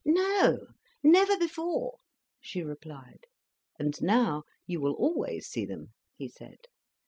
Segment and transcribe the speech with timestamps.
[0.03, 0.65] "No,
[1.03, 1.99] never before,"
[2.39, 3.27] she replied.
[3.77, 6.57] "And now you will always see them," he said.